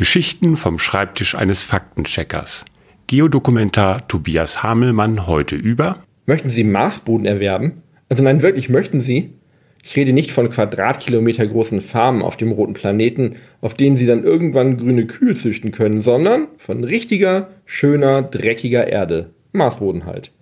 [0.00, 2.64] Geschichten vom Schreibtisch eines Faktencheckers.
[3.06, 6.02] Geodokumentar Tobias Hamelmann heute über.
[6.24, 7.82] Möchten Sie Marsboden erwerben?
[8.08, 9.34] Also nein, wirklich möchten Sie?
[9.82, 14.24] Ich rede nicht von Quadratkilometer großen Farmen auf dem roten Planeten, auf denen Sie dann
[14.24, 19.34] irgendwann grüne Kühe züchten können, sondern von richtiger, schöner, dreckiger Erde.
[19.52, 20.32] Marsboden halt.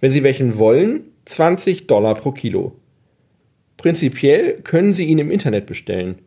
[0.00, 2.76] Wenn Sie welchen wollen, 20 Dollar pro Kilo.
[3.76, 6.20] Prinzipiell können Sie ihn im Internet bestellen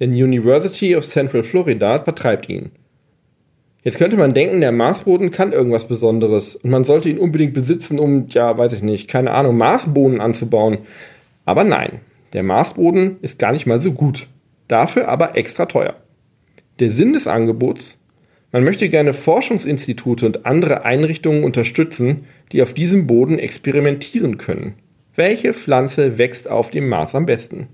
[0.00, 2.70] denn University of Central Florida vertreibt ihn.
[3.82, 8.00] Jetzt könnte man denken, der Marsboden kann irgendwas Besonderes und man sollte ihn unbedingt besitzen,
[8.00, 10.78] um, ja, weiß ich nicht, keine Ahnung, Marsbohnen anzubauen.
[11.44, 12.00] Aber nein,
[12.32, 14.26] der Marsboden ist gar nicht mal so gut.
[14.66, 15.94] Dafür aber extra teuer.
[16.80, 17.98] Der Sinn des Angebots?
[18.50, 24.74] Man möchte gerne Forschungsinstitute und andere Einrichtungen unterstützen, die auf diesem Boden experimentieren können.
[25.14, 27.68] Welche Pflanze wächst auf dem Mars am besten?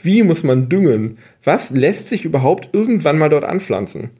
[0.00, 1.18] Wie muss man düngen?
[1.42, 4.10] Was lässt sich überhaupt irgendwann mal dort anpflanzen?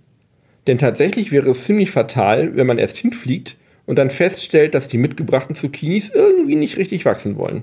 [0.67, 4.99] Denn tatsächlich wäre es ziemlich fatal, wenn man erst hinfliegt und dann feststellt, dass die
[4.99, 7.63] mitgebrachten Zucchinis irgendwie nicht richtig wachsen wollen.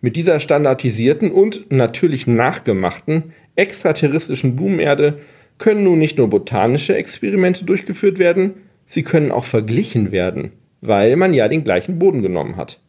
[0.00, 5.20] Mit dieser standardisierten und natürlich nachgemachten extraterrestrischen Blumenerde
[5.58, 8.54] können nun nicht nur botanische Experimente durchgeführt werden,
[8.86, 12.80] sie können auch verglichen werden, weil man ja den gleichen Boden genommen hat.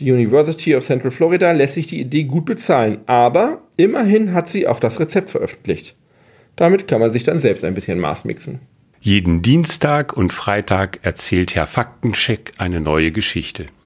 [0.00, 4.68] Die University of Central Florida lässt sich die Idee gut bezahlen, aber immerhin hat sie
[4.68, 5.96] auch das Rezept veröffentlicht.
[6.54, 8.60] Damit kann man sich dann selbst ein bisschen Maß mixen.
[9.00, 13.66] Jeden Dienstag und Freitag erzählt Herr Faktencheck eine neue Geschichte.